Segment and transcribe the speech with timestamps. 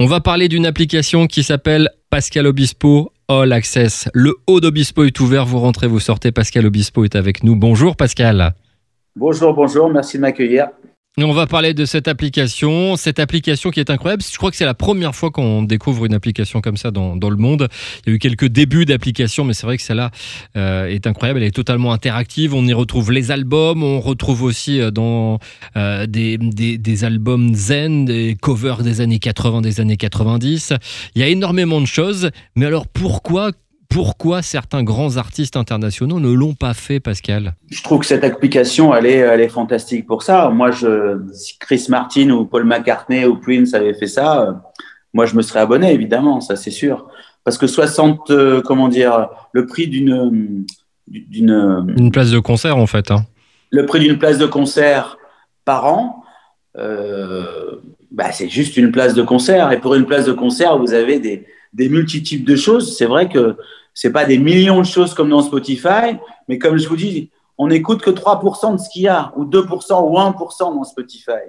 [0.00, 4.08] On va parler d'une application qui s'appelle Pascal Obispo All Access.
[4.12, 6.32] Le haut d'Obispo est ouvert, vous rentrez, vous sortez.
[6.32, 7.54] Pascal Obispo est avec nous.
[7.54, 8.54] Bonjour Pascal.
[9.14, 10.66] Bonjour, bonjour, merci de m'accueillir.
[11.16, 14.20] On va parler de cette application, cette application qui est incroyable.
[14.28, 17.36] Je crois que c'est la première fois qu'on découvre une application comme ça dans, le
[17.36, 17.68] monde.
[18.04, 20.10] Il y a eu quelques débuts d'applications, mais c'est vrai que celle-là
[20.56, 21.38] euh, est incroyable.
[21.40, 22.52] Elle est totalement interactive.
[22.52, 25.38] On y retrouve les albums, on retrouve aussi euh, dans
[25.76, 30.72] euh, des, des, albums zen, des covers des années 80, des années 90.
[31.14, 32.30] Il y a énormément de choses.
[32.56, 33.52] Mais alors pourquoi
[33.88, 37.54] pourquoi certains grands artistes internationaux ne l'ont pas fait, Pascal?
[37.70, 40.48] Je trouve que cette application, elle est, elle est fantastique pour ça.
[40.50, 44.52] Moi, je, si Chris Martin ou Paul McCartney ou Prince avaient fait ça, euh,
[45.12, 47.08] moi, je me serais abonné, évidemment, ça c'est sûr.
[47.44, 50.64] Parce que 60, euh, comment dire, le prix d'une...
[51.06, 53.10] d'une Une place de concert, en fait.
[53.10, 53.24] Hein.
[53.70, 55.18] Le prix d'une place de concert
[55.64, 56.24] par an,
[56.76, 57.76] euh,
[58.10, 59.72] bah, c'est juste une place de concert.
[59.72, 62.96] Et pour une place de concert, vous avez des, des multitudes de choses.
[62.96, 63.56] C'est vrai que
[63.92, 66.16] c'est pas des millions de choses comme dans Spotify,
[66.48, 69.44] mais comme je vous dis, on n'écoute que 3% de ce qu'il y a, ou
[69.44, 71.44] 2% ou 1% dans Spotify,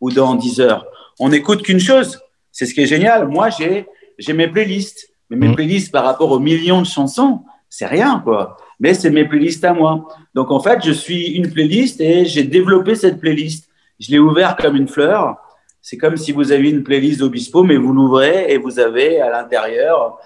[0.00, 0.84] ou dans Deezer.
[1.18, 2.18] On n'écoute qu'une chose.
[2.52, 3.28] C'est ce qui est génial.
[3.28, 3.86] Moi, j'ai,
[4.18, 5.08] j'ai mes playlists.
[5.28, 5.54] Mais mes mmh.
[5.54, 8.56] playlists par rapport aux millions de chansons, c'est rien, quoi.
[8.80, 10.08] Mais c'est mes playlists à moi.
[10.34, 13.68] Donc, en fait, je suis une playlist et j'ai développé cette playlist.
[14.00, 15.36] Je l'ai ouvert comme une fleur.
[15.82, 19.30] C'est comme si vous aviez une playlist d'Obispo, mais vous l'ouvrez et vous avez à
[19.30, 20.18] l'intérieur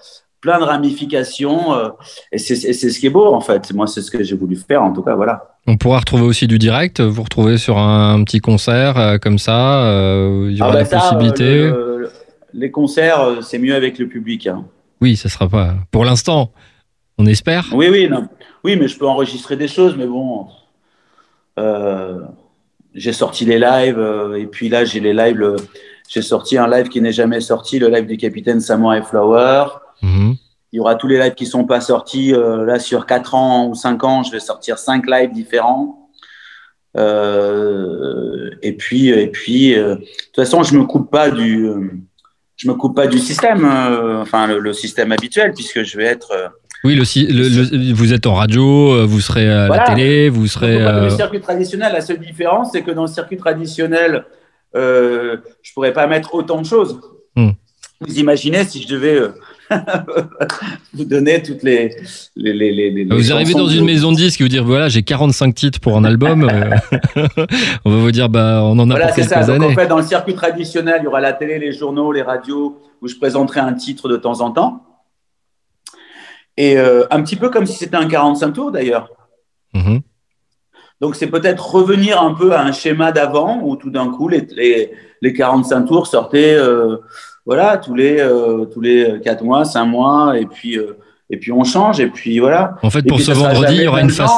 [0.45, 1.73] plein de ramifications.
[1.73, 1.89] Euh,
[2.31, 3.73] et c'est ce qui est beau, en fait.
[3.73, 5.57] Moi, c'est ce que j'ai voulu faire, en tout cas, voilà.
[5.67, 9.83] On pourra retrouver aussi du direct, vous retrouvez sur un, petit concert euh, comme ça,
[9.85, 11.71] euh, il y aura ah bah possibilité.
[12.53, 14.45] les concerts, c'est mieux avec le public.
[14.45, 14.65] Hein.
[15.01, 15.73] Oui, ça sera pas.
[15.89, 16.51] Pour l'instant,
[17.17, 17.65] on espère.
[17.73, 18.27] Oui, oui, non.
[18.63, 20.47] Oui, mais je peux enregistrer des choses, mais bon.
[22.95, 25.55] J'ai sorti les lives, et puis là, j'ai les lives.
[26.07, 29.65] J'ai sorti un live qui n'est jamais sorti, le live du capitaine Samuel Flower.
[30.01, 30.35] Mhm.
[30.71, 32.33] Il y aura tous les lives qui sont pas sortis.
[32.33, 36.09] Euh, là, sur 4 ans ou 5 ans, je vais sortir 5 lives différents.
[36.97, 41.69] Euh, et puis, et puis euh, de toute façon, je me coupe pas du,
[42.57, 43.65] je me coupe pas du système,
[44.21, 46.51] enfin le, système habituel, puisque je vais être.
[46.85, 50.83] Oui, le, vous êtes en radio, vous serez à la télé, vous serez.
[50.83, 54.25] Dans le circuit traditionnel, la seule différence, c'est que dans le circuit traditionnel,
[54.75, 56.99] euh, je pourrais pas mettre autant de choses.
[57.35, 57.51] Hmm.
[58.01, 59.19] Vous imaginez si je devais
[60.93, 61.95] vous donner toutes les.
[62.35, 65.01] les, les, les vous arrivez dans une maison de disques et vous dire voilà, j'ai
[65.01, 66.43] 45 titres pour un album.
[66.43, 66.75] Euh,
[67.85, 69.51] on va vous dire bah, on en a voilà, pour quelques ça.
[69.51, 69.65] années.
[69.65, 72.81] en fait, dans le circuit traditionnel, il y aura la télé, les journaux, les radios
[73.01, 74.83] où je présenterai un titre de temps en temps.
[76.57, 79.09] Et euh, un petit peu comme si c'était un 45 tours d'ailleurs.
[79.73, 80.01] Mhm.
[81.01, 84.47] Donc, c'est peut-être revenir un peu à un schéma d'avant où tout d'un coup, les,
[84.51, 86.55] les, les, 45 tours sortaient.
[86.55, 86.97] Euh,
[87.45, 90.79] voilà, tous les euh, tous les quatre mois, cinq mois, et puis
[91.29, 92.75] et puis on change, et puis voilà.
[92.81, 94.31] En fait, pour ce vendredi, il y aura une face.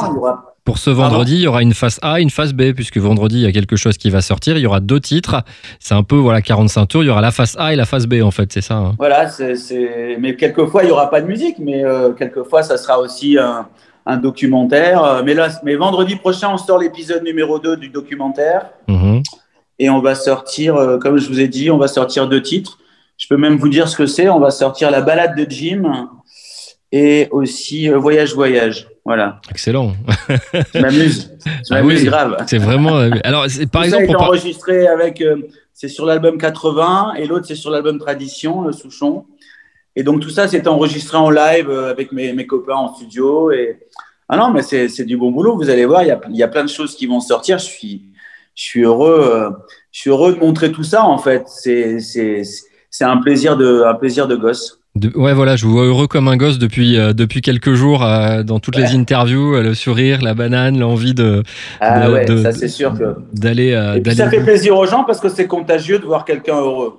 [0.68, 3.40] Pour ce vendredi, il y aura une face A, une face B, puisque vendredi, il
[3.40, 4.58] y a quelque chose qui va sortir.
[4.58, 5.42] Il y aura deux titres.
[5.80, 7.02] C'est un peu, voilà, 45 tours.
[7.02, 8.74] Il y aura la face A et la face B, en fait, c'est ça.
[8.74, 8.94] Hein.
[8.98, 12.98] Voilà, c'est, mais quelquefois, il n'y aura pas de musique, mais euh, quelquefois, ça sera
[12.98, 13.66] aussi un,
[14.04, 15.22] un, documentaire.
[15.24, 18.66] Mais là, mais vendredi prochain, on sort l'épisode numéro 2 du documentaire.
[18.88, 19.22] Mhm.
[19.78, 22.78] Et on va sortir, comme je vous ai dit, on va sortir deux titres.
[23.16, 24.28] Je peux même vous dire ce que c'est.
[24.28, 26.10] On va sortir la balade de Jim
[26.92, 28.88] et aussi euh, Voyage Voyage.
[29.04, 29.40] Voilà.
[29.50, 29.94] Excellent.
[30.74, 31.30] Je m'amuse.
[31.44, 32.36] Je ah m'amuse grave.
[32.46, 32.96] C'est vraiment.
[32.98, 35.20] Euh, alors, par exemple, ça enregistré avec.
[35.20, 35.36] Euh,
[35.72, 39.26] c'est sur l'album 80 et l'autre c'est sur l'album Tradition, le Souchon.
[39.94, 43.52] Et donc tout ça, c'est enregistré en live avec mes, mes, copains en studio.
[43.52, 43.78] Et
[44.28, 45.56] ah non, mais c'est du bon boulot.
[45.56, 47.58] Vous allez voir, il y a, il y a plein de choses qui vont sortir.
[47.58, 48.02] Je suis,
[48.54, 49.52] je suis heureux.
[49.92, 51.44] je suis heureux de montrer tout ça en fait.
[51.46, 51.98] C'est
[52.90, 54.77] c'est un plaisir de, un plaisir de gosse.
[55.14, 58.42] Ouais, voilà, je vous vois heureux comme un gosse depuis, euh, depuis quelques jours euh,
[58.42, 61.42] dans toutes les interviews, euh, le sourire, la banane, l'envie de.
[61.80, 63.16] Ah ouais, ça c'est sûr que.
[63.32, 63.70] D'aller.
[63.96, 66.94] Et puis ça fait plaisir aux gens parce que c'est contagieux de voir quelqu'un heureux.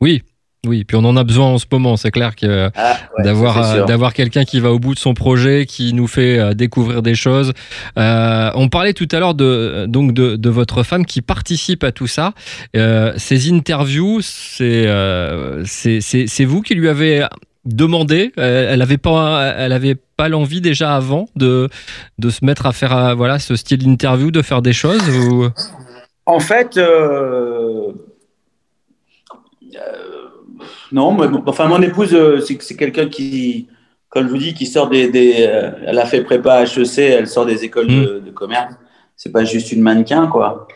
[0.00, 0.22] Oui,
[0.66, 3.84] oui, puis on en a besoin en ce moment, c'est clair que ah, d'avoir euh,
[3.86, 7.14] d'avoir quelqu'un qui va au bout de son projet, qui nous fait euh, découvrir des
[7.14, 7.54] choses.
[7.96, 11.92] Euh, on parlait tout à l'heure de donc de, de, votre femme qui participe à
[11.92, 12.34] tout ça.
[12.76, 14.86] Euh, ces interviews, c'est
[15.64, 17.26] c'est vous qui lui avez
[17.64, 18.30] demandé?
[18.36, 21.70] Elle avait pas elle avait pas l'envie déjà avant de
[22.18, 25.08] de se mettre à faire voilà ce style d'interview, de faire des choses.
[25.08, 25.48] Ou...
[26.26, 26.76] En fait.
[26.76, 27.92] Euh
[30.92, 33.68] non, mais, enfin, mon épouse, euh, c'est quelqu'un qui,
[34.08, 35.10] comme je vous dis, qui sort des.
[35.40, 38.24] Euh, elle a fait prépa HEC, elle sort des écoles de, mm.
[38.26, 38.74] de, commerce.
[39.16, 40.66] C'est pas juste une mannequin, quoi.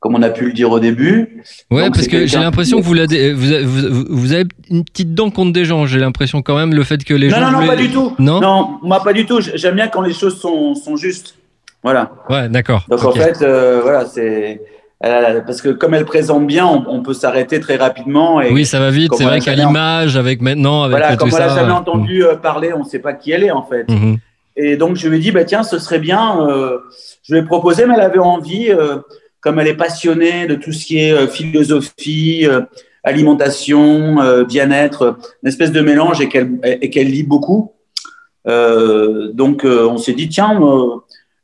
[0.00, 1.42] comme on a pu le dire au début.
[1.70, 5.64] Ouais, parce que j'ai l'impression que vous, vous, vous, avez une petite dent contre des
[5.64, 5.86] gens.
[5.86, 7.40] J'ai l'impression quand même le fait que les gens.
[7.40, 8.14] Non, non, non, pas du tout.
[8.18, 9.40] Non, non, moi pas du tout.
[9.40, 11.36] J'aime bien quand les choses sont, sont justes.
[11.82, 12.12] Voilà.
[12.28, 12.84] Ouais, d'accord.
[12.88, 14.60] Donc en fait, euh, voilà, c'est.
[15.02, 18.40] Parce que comme elle présente bien, on, peut s'arrêter très rapidement.
[18.40, 19.12] Et oui, ça va vite.
[19.16, 22.24] C'est vrai qu'à l'image, avec maintenant, avec voilà, tout comme on l'a jamais euh, entendu
[22.24, 23.88] euh, parler, on ne sait pas qui elle est en fait.
[23.90, 24.18] Mhm.
[24.56, 26.46] Et donc je lui ai dit, bah tiens, ce serait bien.
[27.24, 28.70] je lui ai proposé, mais elle avait envie
[29.42, 32.62] comme elle est passionnée de tout ce qui est euh, philosophie, euh,
[33.04, 37.72] alimentation, euh, bien-être, une espèce de mélange et qu'elle et qu'elle lit beaucoup.
[38.46, 40.58] donc on s'est dit tiens,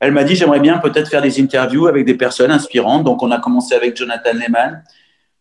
[0.01, 3.05] elle m'a dit j'aimerais bien peut-être faire des interviews avec des personnes inspirantes.
[3.05, 4.83] Donc on a commencé avec Jonathan Lehman.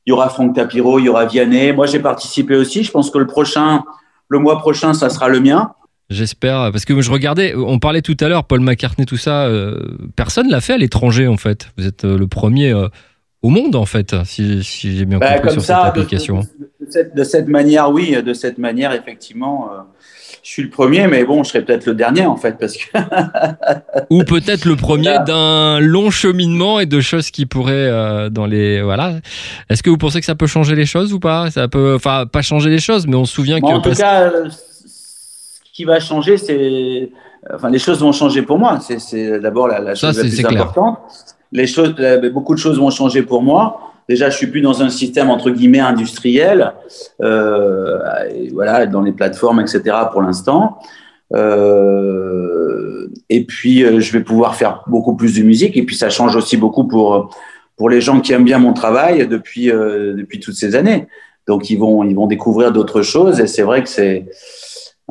[0.06, 1.74] Il y aura Franck Tapiro, il y aura Vianney.
[1.74, 2.84] Moi j'ai participé aussi.
[2.84, 3.84] Je pense que le prochain,
[4.30, 5.74] le mois prochain, ça sera le mien.
[6.10, 9.78] J'espère, parce que je regardais, on parlait tout à l'heure, Paul McCartney, tout ça, euh,
[10.16, 11.70] personne l'a fait à l'étranger en fait.
[11.78, 12.88] Vous êtes euh, le premier euh,
[13.42, 16.40] au monde en fait, si, j'ai bien bah, compris sur cette application.
[16.40, 19.70] De, cette, manière, oui, de cette manière, effectivement,
[20.44, 22.98] je suis le premier, mais bon, je serais peut-être le dernier en fait, parce que.
[24.10, 29.16] Ou peut-être le premier d'un long cheminement et de choses qui pourraient dans les voilà.
[29.70, 31.52] Est-ce que vous pensez que ça peut changer les choses ou pas?
[31.52, 33.66] Ça peut, enfin, pas changer les choses, mais on se souvient que.
[33.66, 34.32] En tout cas
[35.78, 37.12] qui va changer, c'est.
[37.54, 38.80] Enfin, les choses vont changer pour moi.
[38.80, 40.98] C'est d'abord la, chose la plus importante.
[41.52, 41.94] Les choses,
[42.34, 43.87] beaucoup de choses vont changer pour moi.
[44.10, 46.74] Déjà, je suis plus dans un système entre guillemets industriel,
[47.22, 48.00] euh,
[48.54, 49.82] voilà, dans les plateformes, etc.
[50.12, 50.80] Pour l'instant.
[51.34, 55.76] Euh, et puis, euh, je vais pouvoir faire beaucoup plus de musique.
[55.76, 57.36] Et puis, ça change aussi beaucoup pour
[57.76, 61.08] pour les gens qui aiment bien mon travail depuis depuis toutes ces années.
[61.48, 63.40] Donc, ils vont ils vont découvrir d'autres choses.
[63.42, 64.26] Et c'est vrai que c'est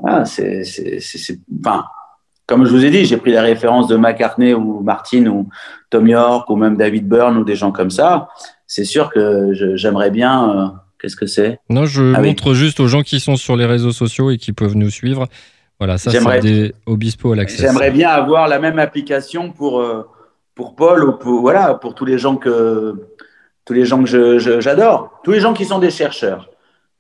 [0.05, 0.63] ah, c'est,
[1.65, 1.85] enfin,
[2.47, 5.49] comme je vous ai dit, j'ai pris la référence de McCartney ou Martin ou
[5.91, 8.29] Tom York ou même David Byrne ou des gens comme ça.
[8.67, 10.51] C'est sûr que j'aimerais bien.
[10.51, 10.67] Euh,
[11.01, 11.59] qu'est-ce que c'est?
[11.69, 14.53] Non, je ah montre juste aux gens qui sont sur les réseaux sociaux et qui
[14.53, 15.27] peuvent nous suivre.
[15.79, 17.63] Voilà, ça c'est des Obispo à l'accès.
[17.63, 20.09] J'aimerais bien avoir la même application pour euh,
[20.55, 22.95] pour Paul ou pour voilà pour tous les gens que
[23.65, 26.51] tous les gens que j'adore, tous les gens qui sont des chercheurs.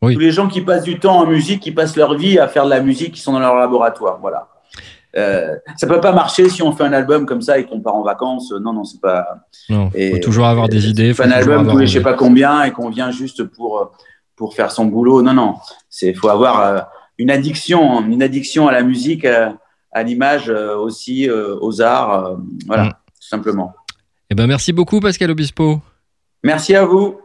[0.02, 2.64] Tous les gens qui passent du temps en musique, qui passent leur vie à faire
[2.66, 4.18] de la musique, qui sont dans leur laboratoire.
[4.20, 4.48] Voilà.
[5.16, 7.94] Euh, ça peut pas marcher si on fait un album comme ça et qu'on part
[7.94, 8.52] en vacances.
[8.52, 9.26] Non, non, c'est pas.
[9.68, 9.90] Non.
[9.96, 11.14] Il faut toujours avoir des idées.
[11.14, 13.92] Faut un album les je sais pas combien et qu'on vient juste pour
[14.36, 15.22] pour faire son boulot.
[15.22, 15.54] Non, non.
[15.88, 16.80] C'est faut avoir euh,
[17.18, 19.50] une addiction, une addiction à la musique, euh,
[19.90, 22.36] à, l'image aussi, aux arts.
[22.66, 22.90] voilà, mm.
[22.90, 23.74] tout simplement.
[24.28, 25.80] Eh ben merci beaucoup Pascal Obispo.
[26.42, 27.18] Merci à vous.